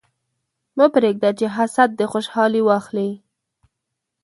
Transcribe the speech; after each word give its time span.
مه 0.77 0.85
پرېږده 0.93 1.29
چې 1.39 1.45
حسد 1.55 1.89
دې 1.99 2.05
خوشحالي 2.13 2.61
واخلي. 2.65 3.09